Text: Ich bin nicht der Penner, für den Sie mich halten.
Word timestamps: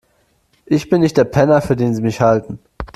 Ich 0.65 0.89
bin 0.89 1.01
nicht 1.01 1.15
der 1.15 1.25
Penner, 1.25 1.61
für 1.61 1.75
den 1.75 1.93
Sie 1.93 2.01
mich 2.01 2.21
halten. 2.21 2.57